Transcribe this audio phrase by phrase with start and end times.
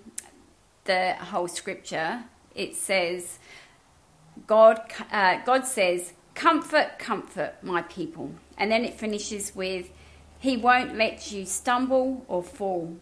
[0.84, 3.38] the whole scripture, it says,
[4.46, 8.32] God, uh, God says, Comfort, comfort my people.
[8.58, 9.88] And then it finishes with,
[10.38, 12.98] He won't let you stumble or fall.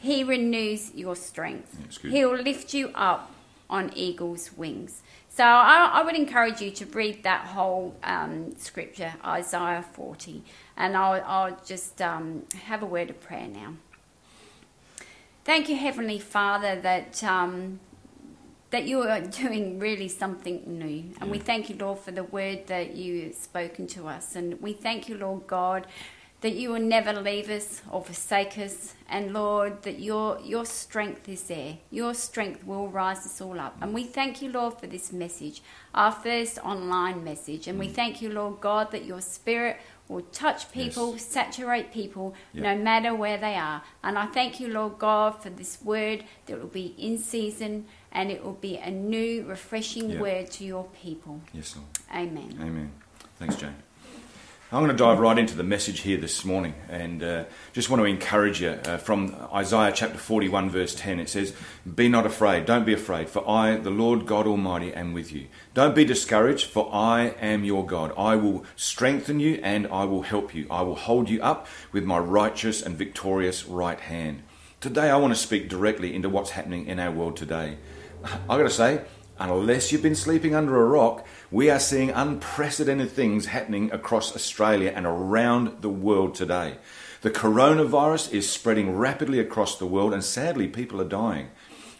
[0.00, 2.00] He renews your strength.
[2.00, 3.30] He'll lift you up
[3.68, 5.02] on eagle's wings.
[5.36, 10.42] So I, I, would encourage you to read that whole um, scripture, Isaiah 40,
[10.78, 13.74] and I'll, I'll just um, have a word of prayer now.
[15.44, 17.80] Thank you, Heavenly Father, that um,
[18.70, 22.68] that you are doing really something new, and we thank you, Lord, for the word
[22.68, 25.86] that you've spoken to us, and we thank you, Lord God
[26.40, 28.94] that you will never leave us or forsake us.
[29.08, 31.78] And Lord, that your, your strength is there.
[31.90, 33.76] Your strength will rise us all up.
[33.80, 35.62] And we thank you, Lord, for this message,
[35.94, 37.68] our first online message.
[37.68, 37.92] And we mm.
[37.94, 41.24] thank you, Lord God, that your spirit will touch people, yes.
[41.24, 42.62] saturate people, yep.
[42.62, 43.82] no matter where they are.
[44.02, 48.30] And I thank you, Lord God, for this word that will be in season and
[48.30, 50.20] it will be a new, refreshing yep.
[50.20, 51.40] word to your people.
[51.52, 51.88] Yes, Lord.
[52.28, 52.56] Amen.
[52.60, 52.92] Amen.
[53.38, 53.74] Thanks, Jane.
[54.72, 58.00] I'm going to dive right into the message here this morning and uh, just want
[58.00, 61.20] to encourage you uh, from Isaiah chapter 41, verse 10.
[61.20, 61.54] It says,
[61.94, 65.46] Be not afraid, don't be afraid, for I, the Lord God Almighty, am with you.
[65.74, 68.12] Don't be discouraged, for I am your God.
[68.18, 70.66] I will strengthen you and I will help you.
[70.68, 74.42] I will hold you up with my righteous and victorious right hand.
[74.80, 77.78] Today, I want to speak directly into what's happening in our world today.
[78.24, 79.02] I've got to say,
[79.38, 81.24] unless you've been sleeping under a rock,
[81.56, 86.76] we are seeing unprecedented things happening across Australia and around the world today.
[87.22, 91.48] The coronavirus is spreading rapidly across the world, and sadly, people are dying.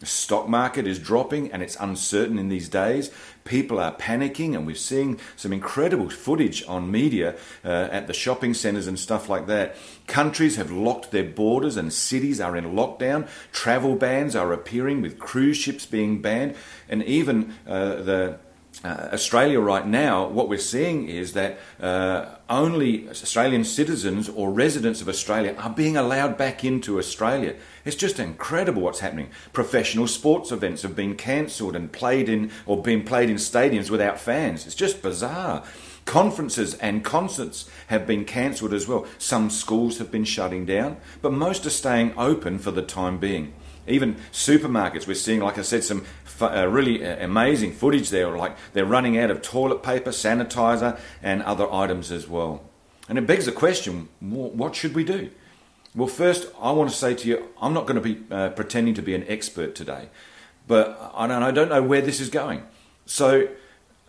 [0.00, 3.10] The stock market is dropping and it's uncertain in these days.
[3.44, 7.34] People are panicking, and we're seeing some incredible footage on media
[7.64, 9.74] uh, at the shopping centres and stuff like that.
[10.06, 13.26] Countries have locked their borders, and cities are in lockdown.
[13.52, 16.56] Travel bans are appearing, with cruise ships being banned,
[16.90, 18.38] and even uh, the
[18.84, 25.00] uh, Australia right now, what we're seeing is that uh, only Australian citizens or residents
[25.00, 27.54] of Australia are being allowed back into Australia.
[27.84, 29.30] It's just incredible what's happening.
[29.52, 34.20] Professional sports events have been cancelled and played in or been played in stadiums without
[34.20, 34.66] fans.
[34.66, 35.64] It's just bizarre.
[36.04, 39.06] Conferences and concerts have been cancelled as well.
[39.18, 43.52] Some schools have been shutting down, but most are staying open for the time being.
[43.88, 46.04] Even supermarkets, we're seeing, like I said, some
[46.42, 48.36] uh, really uh, amazing footage there.
[48.36, 52.62] Like they're running out of toilet paper, sanitizer, and other items as well.
[53.08, 55.30] And it begs the question what should we do?
[55.94, 58.92] Well, first, I want to say to you, I'm not going to be uh, pretending
[58.94, 60.10] to be an expert today,
[60.66, 62.64] but I don't, I don't know where this is going.
[63.06, 63.48] So,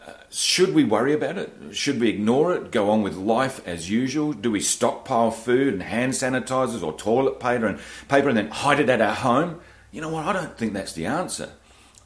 [0.05, 1.53] uh, should we worry about it?
[1.71, 2.71] Should we ignore it?
[2.71, 4.33] Go on with life as usual?
[4.33, 7.79] Do we stockpile food and hand sanitizers or toilet paper and
[8.09, 9.61] paper and then hide it at our home?
[9.91, 10.25] You know what?
[10.25, 11.51] I don't think that's the answer.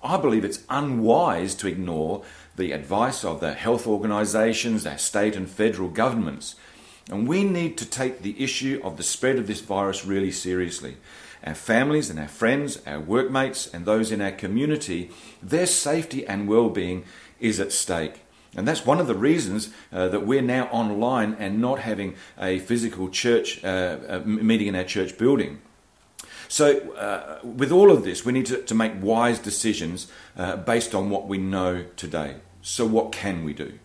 [0.03, 2.23] I believe it's unwise to ignore
[2.55, 6.55] the advice of the health organisations, our state and federal governments.
[7.09, 10.97] And we need to take the issue of the spread of this virus really seriously.
[11.45, 15.09] Our families and our friends, our workmates, and those in our community,
[15.41, 17.03] their safety and well being
[17.39, 18.21] is at stake.
[18.55, 22.59] And that's one of the reasons uh, that we're now online and not having a
[22.59, 25.61] physical church uh, meeting in our church building.
[26.51, 30.93] So, uh, with all of this, we need to, to make wise decisions uh, based
[30.93, 32.41] on what we know today.
[32.61, 33.79] So, what can we do?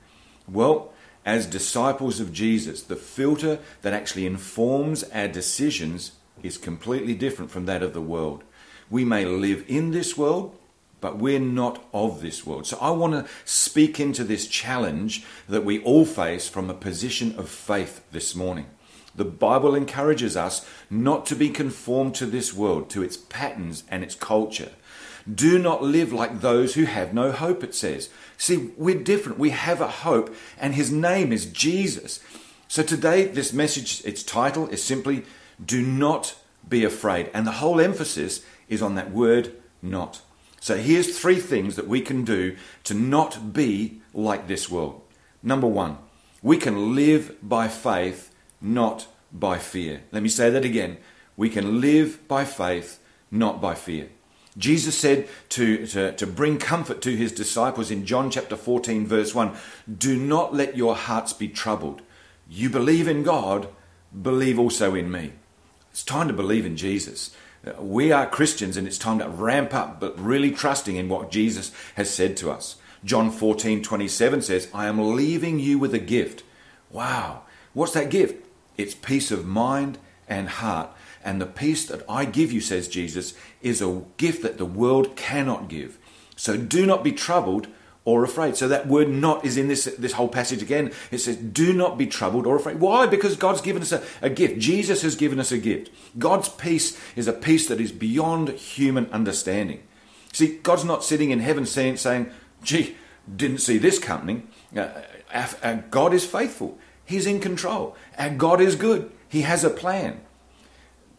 [0.48, 0.92] Well,
[1.24, 7.66] as disciples of Jesus, the filter that actually informs our decisions is completely different from
[7.66, 8.42] that of the world.
[8.90, 10.58] We may live in this world,
[11.00, 12.66] but we're not of this world.
[12.66, 17.38] So I want to speak into this challenge that we all face from a position
[17.38, 18.66] of faith this morning.
[19.16, 24.04] The Bible encourages us not to be conformed to this world, to its patterns and
[24.04, 24.72] its culture.
[25.32, 28.10] Do not live like those who have no hope, it says.
[28.36, 29.38] See, we're different.
[29.38, 32.20] We have a hope, and his name is Jesus.
[32.68, 35.24] So today, this message, its title is simply
[35.64, 36.36] Do Not
[36.68, 37.30] Be Afraid.
[37.34, 40.20] And the whole emphasis is on that word not.
[40.60, 45.02] So here's three things that we can do to not be like this world.
[45.42, 45.98] Number one,
[46.42, 50.02] we can live by faith, not by fear.
[50.12, 50.98] Let me say that again.
[51.36, 52.98] We can live by faith,
[53.30, 54.08] not by fear.
[54.58, 59.34] Jesus said to, to, to bring comfort to his disciples in John chapter 14, verse
[59.34, 59.54] 1
[59.98, 62.00] Do not let your hearts be troubled.
[62.48, 63.68] You believe in God,
[64.22, 65.32] believe also in me.
[65.90, 67.36] It's time to believe in Jesus.
[67.66, 71.30] Uh, we are Christians and it's time to ramp up, but really trusting in what
[71.30, 72.76] Jesus has said to us.
[73.04, 76.44] John 14, 27 says, I am leaving you with a gift.
[76.90, 77.42] Wow.
[77.74, 78.45] What's that gift?
[78.76, 80.90] It's peace of mind and heart.
[81.24, 85.16] And the peace that I give you, says Jesus, is a gift that the world
[85.16, 85.98] cannot give.
[86.36, 87.68] So do not be troubled
[88.04, 88.56] or afraid.
[88.56, 90.92] So that word not is in this, this whole passage again.
[91.10, 92.78] It says, do not be troubled or afraid.
[92.78, 93.06] Why?
[93.06, 94.60] Because God's given us a, a gift.
[94.60, 95.90] Jesus has given us a gift.
[96.16, 99.82] God's peace is a peace that is beyond human understanding.
[100.32, 102.30] See, God's not sitting in heaven saying, saying
[102.62, 102.96] gee,
[103.34, 104.48] didn't see this coming.
[104.76, 104.88] Uh,
[105.32, 106.78] our, our God is faithful.
[107.06, 107.96] He's in control.
[108.18, 109.10] Our God is good.
[109.28, 110.20] He has a plan.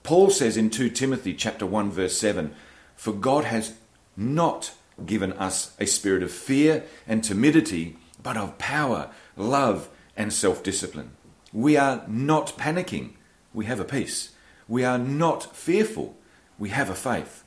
[0.04, 2.54] Paul says in 2 Timothy chapter 1 verse 7,
[2.96, 3.74] for God has
[4.16, 4.74] not
[5.06, 11.12] given us a spirit of fear and timidity, but of power, love, and self discipline.
[11.54, 13.12] We are not panicking,
[13.54, 14.32] we have a peace.
[14.68, 16.18] We are not fearful,
[16.60, 17.44] we have a faith.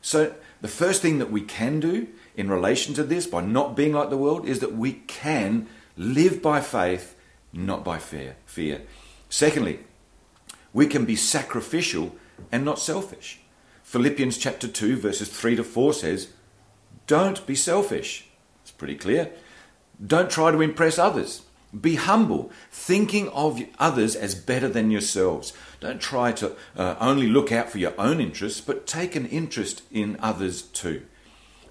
[0.00, 3.92] So, the first thing that we can do in relation to this, by not being
[3.92, 5.66] like the world, is that we can
[5.96, 7.11] live by faith,
[7.52, 8.36] not by fear.
[8.46, 8.82] fear.
[9.28, 9.80] Secondly,
[10.72, 12.16] we can be sacrificial
[12.50, 13.40] and not selfish.
[13.82, 16.28] Philippians chapter 2, verses 3 to 4 says,
[17.06, 18.28] don't be selfish.
[18.62, 19.30] It's pretty clear.
[20.04, 21.42] Don't try to impress others.
[21.78, 25.52] Be humble, thinking of others as better than yourselves.
[25.80, 29.82] Don't try to uh, only look out for your own interests, but take an interest
[29.90, 31.02] in others too.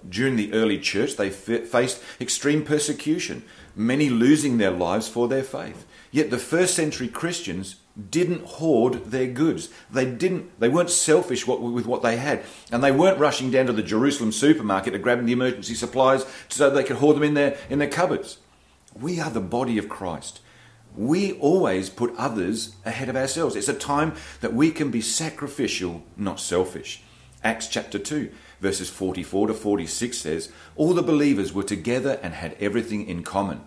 [0.08, 3.44] During the early church, they faced extreme persecution,
[3.76, 5.86] many losing their lives for their faith.
[6.10, 7.76] Yet the first century Christians
[8.10, 9.68] didn't hoard their goods.
[9.90, 10.58] They didn't.
[10.58, 14.32] They weren't selfish with what they had, and they weren't rushing down to the Jerusalem
[14.32, 17.88] supermarket to grab the emergency supplies so they could hoard them in their in their
[17.88, 18.38] cupboards.
[18.98, 20.40] We are the body of Christ.
[20.94, 23.56] We always put others ahead of ourselves.
[23.56, 27.02] It's a time that we can be sacrificial, not selfish.
[27.42, 28.30] Acts chapter 2,
[28.62, 33.62] verses 44 to 46 says, All the believers were together and had everything in common.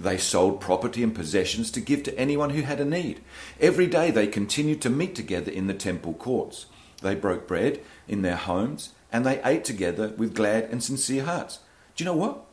[0.00, 3.20] They sold property and possessions to give to anyone who had a need.
[3.60, 6.66] Every day they continued to meet together in the temple courts.
[7.02, 11.58] They broke bread in their homes and they ate together with glad and sincere hearts.
[11.94, 12.44] Do you know what?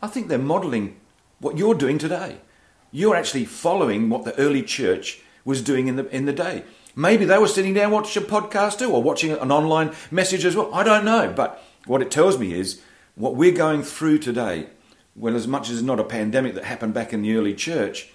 [0.00, 1.00] I think they're modeling
[1.40, 2.38] what you're doing today.
[2.92, 6.62] You're actually following what the early church was doing in the, in the day.
[6.96, 10.56] Maybe they were sitting down watching a podcast too, or watching an online message as
[10.56, 10.72] well.
[10.74, 11.32] I don't know.
[11.34, 12.80] But what it tells me is
[13.14, 14.68] what we're going through today
[15.16, 18.10] well, as much as it's not a pandemic that happened back in the early church,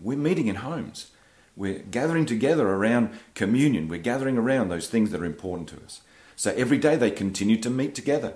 [0.00, 1.10] we're meeting in homes.
[1.56, 3.88] We're gathering together around communion.
[3.88, 6.00] We're gathering around those things that are important to us.
[6.36, 8.34] So every day they continue to meet together.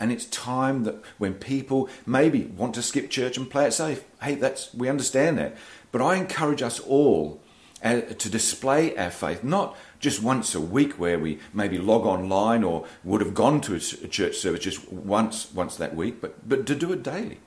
[0.00, 4.04] And it's time that when people maybe want to skip church and play it safe,
[4.22, 5.56] hey, that's we understand that.
[5.90, 7.40] But I encourage us all
[7.82, 12.86] to display our faith, not just once a week where we maybe log online or
[13.04, 16.74] would have gone to a church service just once once that week, but, but to
[16.74, 17.40] do it daily.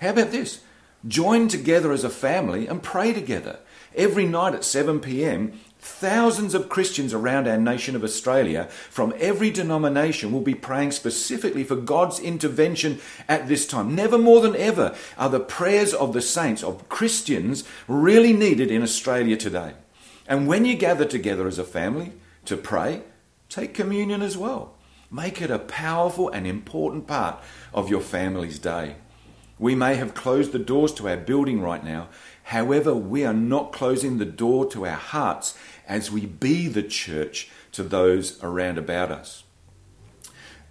[0.00, 0.60] How about this?
[1.06, 3.60] Join together as a family and pray together.
[3.94, 9.50] Every night at 7 p.m., thousands of Christians around our nation of Australia from every
[9.50, 13.94] denomination will be praying specifically for God's intervention at this time.
[13.94, 18.82] Never more than ever are the prayers of the saints, of Christians, really needed in
[18.82, 19.74] Australia today.
[20.26, 22.12] And when you gather together as a family
[22.44, 23.02] to pray,
[23.48, 24.74] take communion as well.
[25.10, 27.42] Make it a powerful and important part
[27.74, 28.96] of your family's day.
[29.60, 32.08] We may have closed the doors to our building right now.
[32.44, 37.50] However, we are not closing the door to our hearts as we be the church
[37.72, 39.44] to those around about us.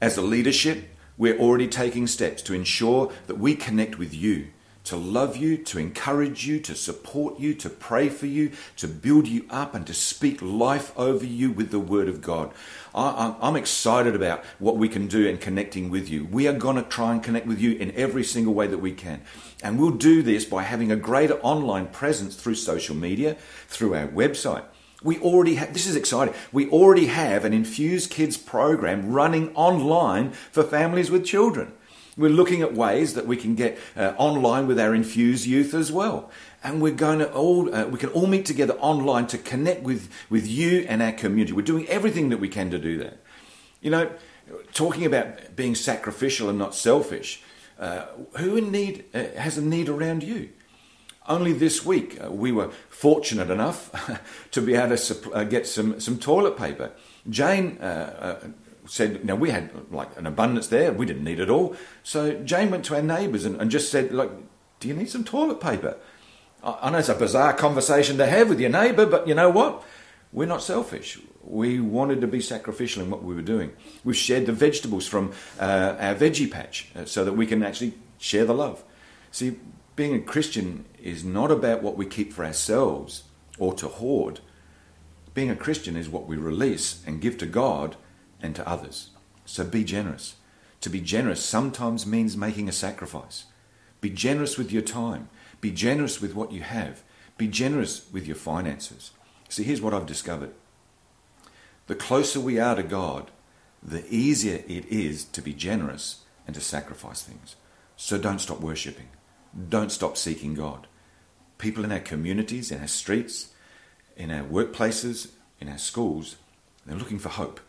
[0.01, 4.48] As a leadership, we're already taking steps to ensure that we connect with you
[4.89, 9.27] to love you, to encourage you, to support you, to pray for you, to build
[9.27, 12.51] you up, and to speak life over you with the Word of God.
[12.96, 16.25] I, am excited about what we can do in connecting with you.
[16.25, 18.91] We are going to try and connect with you in every single way that we
[18.91, 19.22] can.
[19.62, 24.08] And we'll do this by having a greater online presence through social media, through our
[24.08, 24.63] website.
[25.03, 30.31] We already have, this is exciting, we already have an Infuse Kids program running online
[30.31, 31.74] for families with children.
[32.18, 35.92] We're looking at ways that we can get uh, online with our infused youth as
[35.92, 36.30] well.
[36.63, 40.12] And we're going to all, uh, we can all meet together online to connect with,
[40.30, 41.54] with you and our community.
[41.54, 43.18] We're doing everything that we can to do that.
[43.82, 44.12] You know,
[44.74, 47.42] talking about being sacrificial and not selfish,
[47.80, 48.06] uh,
[48.38, 50.50] who in need uh, has a need around you?
[51.28, 54.20] Only this week, uh, we were fortunate enough
[54.51, 56.92] to be able to uh, get some, some toilet paper.
[57.30, 57.78] Jane
[58.89, 60.91] said, now we had like an abundance there.
[60.91, 61.75] We didn't need it all.
[62.03, 64.31] So Jane went to our neighbours and, and just said, like,
[64.79, 65.98] do you need some toilet paper?
[66.63, 69.50] I, I know it's a bizarre conversation to have with your neighbour, but you know
[69.50, 69.84] what?
[70.34, 71.19] We're not selfish.
[71.43, 73.74] We wanted to be sacrificial in what we were doing.
[74.03, 77.93] We've shared the vegetables from uh, our veggie patch uh, so that we can actually
[78.17, 78.84] share the love.
[79.31, 79.60] See,
[79.96, 83.24] being a Christian is not about what we keep for ourselves
[83.58, 84.39] or to hoard.
[85.34, 87.96] Being a Christian is what we release and give to God
[88.41, 89.10] and to others.
[89.46, 90.36] So be generous.
[90.81, 93.46] To be generous sometimes means making a sacrifice.
[94.01, 95.29] Be generous with your time.
[95.62, 97.03] Be generous with what you have.
[97.38, 99.12] Be generous with your finances.
[99.50, 100.51] See, here's what I've discovered.
[101.88, 103.31] The closer we are to God,
[103.81, 107.55] the easier it is to be generous and to sacrifice things.
[107.96, 109.10] So don't stop worshipping.
[109.67, 110.88] Don't stop seeking God.
[111.58, 113.50] People in our communities, in our streets,
[114.15, 116.38] in our workplaces, in our schools,
[116.86, 117.60] they're looking for hope.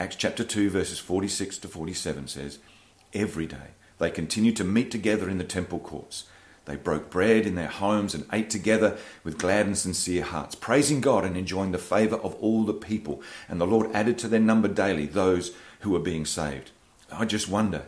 [0.00, 2.60] Acts chapter 2, verses 46 to 47 says,
[3.12, 6.26] Every day they continued to meet together in the temple courts.
[6.66, 11.00] They broke bread in their homes and ate together with glad and sincere hearts, praising
[11.00, 13.22] God and enjoying the favour of all the people.
[13.48, 15.50] And the Lord added to their number daily those
[15.80, 16.70] who were being saved.
[17.10, 17.86] I just wonder,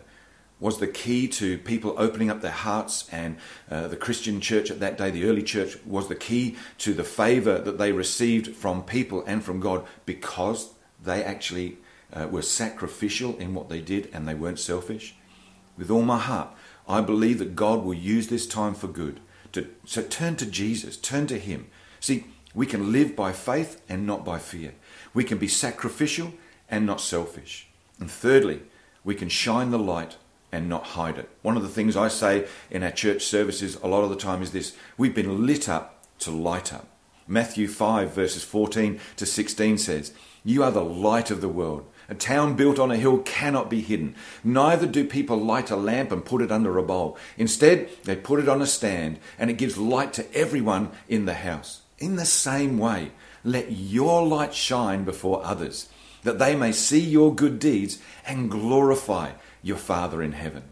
[0.58, 3.36] was the key to people opening up their hearts and
[3.70, 7.04] uh, the Christian church at that day, the early church, was the key to the
[7.04, 11.78] favour that they received from people and from God because they actually
[12.12, 15.14] uh, were sacrificial in what they did and they weren't selfish.
[15.76, 16.48] With all my heart,
[16.88, 19.20] I believe that God will use this time for good.
[19.52, 21.68] To, so turn to Jesus, turn to Him.
[22.00, 24.74] See, we can live by faith and not by fear.
[25.14, 26.34] We can be sacrificial
[26.68, 27.68] and not selfish.
[27.98, 28.62] And thirdly,
[29.04, 30.16] we can shine the light
[30.52, 31.28] and not hide it.
[31.42, 34.42] One of the things I say in our church services a lot of the time
[34.42, 36.86] is this we've been lit up to light up.
[37.26, 40.12] Matthew 5, verses 14 to 16 says,
[40.42, 41.86] You are the light of the world.
[42.10, 44.16] A town built on a hill cannot be hidden.
[44.42, 47.16] Neither do people light a lamp and put it under a bowl.
[47.38, 51.34] Instead, they put it on a stand, and it gives light to everyone in the
[51.34, 51.82] house.
[51.98, 53.12] In the same way,
[53.44, 55.88] let your light shine before others,
[56.24, 59.30] that they may see your good deeds and glorify
[59.62, 60.64] your Father in heaven.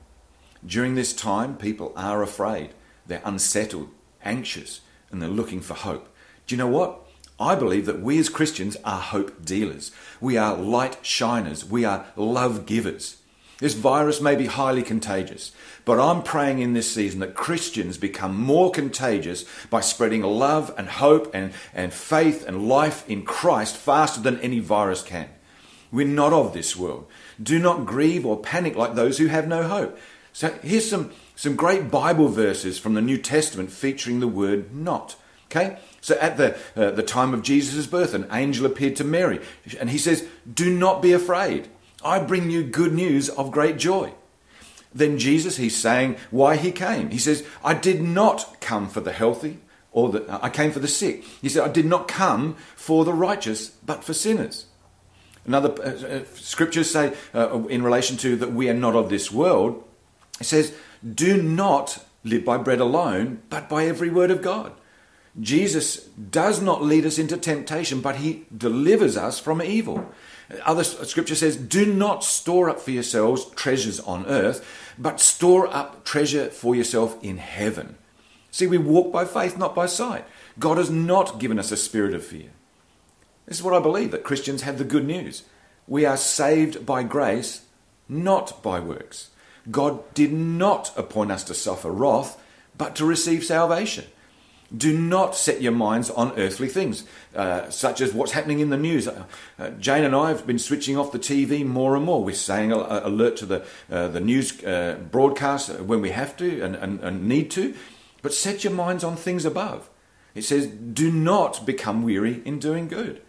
[0.66, 2.70] During this time, people are afraid.
[3.06, 3.90] They're unsettled,
[4.24, 4.80] anxious,
[5.12, 6.08] and they're looking for hope.
[6.48, 7.07] Do you know what?
[7.40, 9.92] I believe that we as Christians are hope dealers.
[10.20, 11.64] We are light shiners.
[11.64, 13.18] We are love givers.
[13.58, 15.50] This virus may be highly contagious,
[15.84, 20.88] but I'm praying in this season that Christians become more contagious by spreading love and
[20.88, 25.28] hope and, and faith and life in Christ faster than any virus can.
[25.90, 27.08] We're not of this world.
[27.42, 29.98] Do not grieve or panic like those who have no hope.
[30.32, 35.16] So here's some, some great Bible verses from the New Testament featuring the word not.
[35.46, 35.78] Okay?
[36.00, 39.40] So at the, uh, the time of Jesus' birth, an angel appeared to Mary,
[39.80, 41.68] and he says, Do not be afraid.
[42.04, 44.12] I bring you good news of great joy.
[44.94, 47.10] Then Jesus, he's saying why he came.
[47.10, 49.58] He says, I did not come for the healthy,
[49.92, 51.24] or the, I came for the sick.
[51.42, 54.66] He said, I did not come for the righteous, but for sinners.
[55.44, 59.32] Another uh, uh scriptures say, uh, in relation to that we are not of this
[59.32, 59.82] world,
[60.40, 60.74] it says,
[61.14, 64.72] Do not live by bread alone, but by every word of God.
[65.40, 70.10] Jesus does not lead us into temptation, but he delivers us from evil.
[70.64, 74.66] Other scripture says, Do not store up for yourselves treasures on earth,
[74.98, 77.96] but store up treasure for yourself in heaven.
[78.50, 80.24] See, we walk by faith, not by sight.
[80.58, 82.50] God has not given us a spirit of fear.
[83.46, 85.44] This is what I believe that Christians have the good news.
[85.86, 87.62] We are saved by grace,
[88.08, 89.30] not by works.
[89.70, 92.40] God did not appoint us to suffer wrath,
[92.76, 94.06] but to receive salvation.
[94.76, 98.76] Do not set your minds on earthly things, uh, such as what's happening in the
[98.76, 99.08] news.
[99.08, 99.24] Uh,
[99.58, 102.22] uh, Jane and I have been switching off the TV more and more.
[102.22, 104.52] We're saying uh, alert to the, uh, the news
[105.10, 107.74] broadcast when we have to and, and, and need to,
[108.20, 109.88] but set your minds on things above.
[110.34, 113.22] It says, do not become weary in doing good.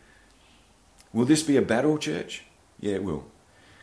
[1.14, 2.44] Will this be a battle, church?
[2.82, 3.26] Yeah, it will.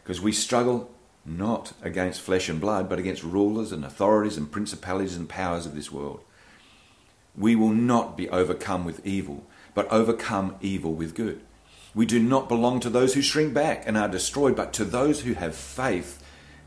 [0.03, 0.91] Because we struggle
[1.25, 5.75] not against flesh and blood, but against rulers and authorities and principalities and powers of
[5.75, 6.21] this world
[7.37, 11.43] we will not be overcome with evil, but overcome evil with good.
[11.95, 15.21] We do not belong to those who shrink back and are destroyed, but to those
[15.21, 16.23] who have faith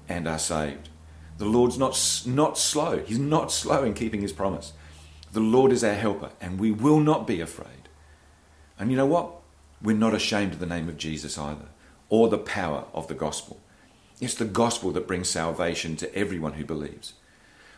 [0.08, 0.90] and are saved.
[1.38, 3.00] The Lord's not, not slow.
[3.00, 4.74] He's not slow in keeping his promise.
[5.32, 7.90] The Lord is our helper, and we will not be afraid.
[8.80, 9.36] And you know what?
[9.82, 11.68] We're not ashamed of the name of Jesus either,
[12.10, 13.62] or the power of the gospel.
[14.20, 17.14] It's the gospel that brings salvation to everyone who believes.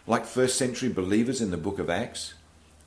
[0.07, 2.33] Like first century believers in the book of Acts,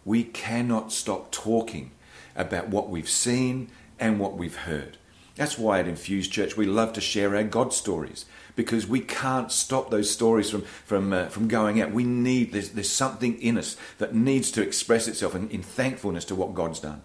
[0.05, 1.91] we cannot stop talking
[2.37, 4.99] about what we've seen and what we've heard.
[5.37, 9.51] That's why at Infused Church we love to share our God stories because we can't
[9.51, 11.93] stop those stories from, from, uh, from going out.
[11.93, 16.25] We need, there's, there's something in us that needs to express itself in, in thankfulness
[16.27, 17.03] to what God's done.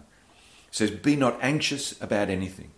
[0.68, 2.70] It says, Be not anxious about anything,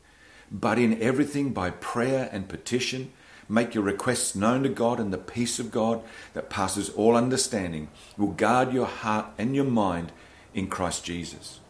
[0.51, 3.13] but in everything by prayer and petition
[3.49, 6.03] Make your requests known to God, and the peace of God
[6.35, 10.13] that passes all understanding will guard your heart and your mind
[10.55, 11.61] in Christ Jesus.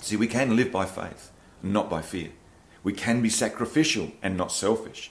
[0.00, 2.30] See, we can live by faith, and not by fear.
[2.82, 5.10] We can be sacrificial and not selfish.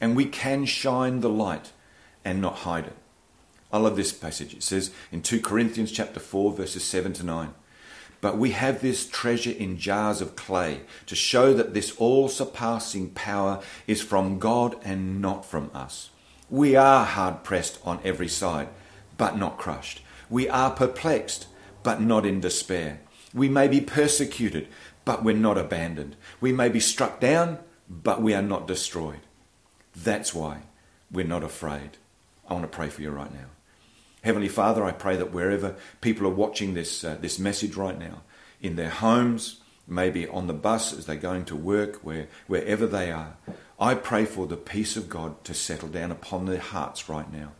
[0.00, 1.72] And we can shine the light
[2.24, 2.96] and not hide it.
[3.72, 4.54] I love this passage.
[4.54, 7.54] It says in 2 Corinthians chapter 4 verses 7 to 9.
[8.26, 13.10] But we have this treasure in jars of clay to show that this all surpassing
[13.10, 16.10] power is from God and not from us.
[16.50, 18.66] We are hard pressed on every side,
[19.16, 20.02] but not crushed.
[20.28, 21.46] We are perplexed,
[21.84, 22.98] but not in despair.
[23.32, 24.66] We may be persecuted,
[25.04, 26.16] but we're not abandoned.
[26.40, 29.20] We may be struck down, but we are not destroyed.
[29.94, 30.62] That's why
[31.12, 31.90] we're not afraid.
[32.48, 33.55] I want to pray for you right now.
[34.26, 38.22] Heavenly Father, I pray that wherever people are watching this, uh, this message right now,
[38.60, 43.12] in their homes, maybe on the bus as they're going to work, where, wherever they
[43.12, 43.36] are,
[43.78, 47.52] I pray for the peace of God to settle down upon their hearts right now.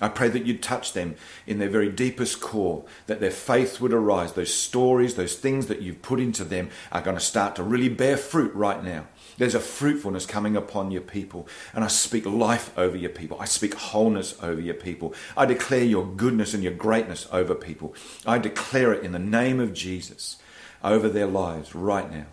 [0.00, 3.92] I pray that you'd touch them in their very deepest core, that their faith would
[3.92, 4.32] arise.
[4.32, 7.90] Those stories, those things that you've put into them are going to start to really
[7.90, 9.06] bear fruit right now.
[9.38, 11.46] There's a fruitfulness coming upon your people.
[11.74, 13.38] And I speak life over your people.
[13.40, 15.14] I speak wholeness over your people.
[15.36, 17.94] I declare your goodness and your greatness over people.
[18.24, 20.38] I declare it in the name of Jesus
[20.82, 22.26] over their lives right now.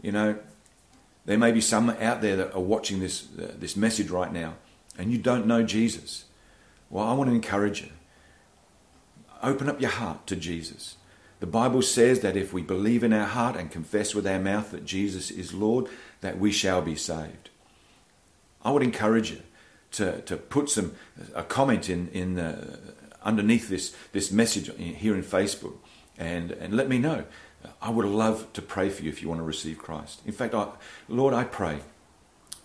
[0.00, 0.38] You know,
[1.26, 4.54] there may be some out there that are watching this, uh, this message right now
[4.98, 6.24] and you don't know Jesus.
[6.90, 7.90] Well, I want to encourage you.
[9.42, 10.96] Open up your heart to Jesus.
[11.40, 14.70] The Bible says that if we believe in our heart and confess with our mouth
[14.72, 15.86] that Jesus is Lord,
[16.20, 17.50] that we shall be saved.
[18.62, 19.42] I would encourage you
[19.92, 20.94] to, to put some
[21.34, 22.76] a comment in, in uh,
[23.22, 25.76] underneath this, this message here in Facebook
[26.16, 27.24] and, and let me know.
[27.80, 30.20] I would love to pray for you if you want to receive Christ.
[30.26, 30.68] In fact, I,
[31.08, 31.80] Lord, I pray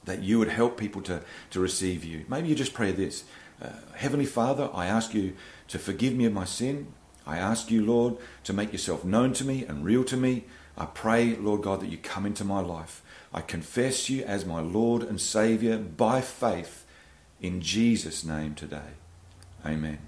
[0.05, 2.25] that you would help people to, to receive you.
[2.27, 3.23] Maybe you just pray this
[3.61, 5.35] uh, Heavenly Father, I ask you
[5.69, 6.93] to forgive me of my sin.
[7.25, 10.45] I ask you, Lord, to make yourself known to me and real to me.
[10.77, 13.01] I pray, Lord God, that you come into my life.
[13.33, 16.85] I confess you as my Lord and Saviour by faith
[17.41, 18.97] in Jesus' name today.
[19.65, 19.99] Amen.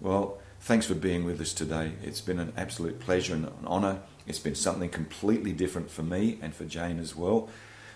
[0.00, 1.92] Well, thanks for being with us today.
[2.02, 4.00] It's been an absolute pleasure and an honour.
[4.26, 7.48] It's been something completely different for me and for Jane as well.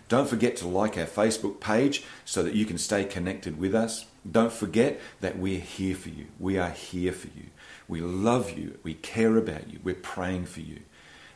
[0.08, 4.06] Don't forget to like our Facebook page so that you can stay connected with us.
[4.30, 6.26] Don't forget that we're here for you.
[6.38, 7.46] We are here for you.
[7.88, 8.78] We love you.
[8.82, 9.80] We care about you.
[9.82, 10.80] We're praying for you.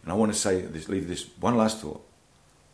[0.02, 2.06] And I want to say this, leave this one last thought.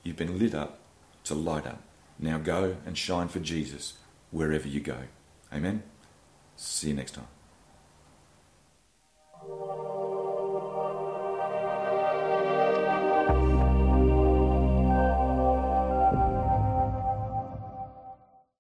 [0.03, 0.81] You've been lit up
[1.25, 1.83] to light up.
[2.19, 3.95] Now go and shine for Jesus
[4.31, 4.99] wherever you go.
[5.53, 5.83] Amen.
[6.57, 7.32] See you next time.